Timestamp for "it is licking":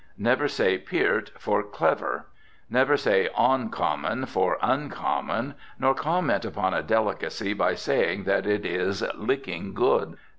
8.47-9.75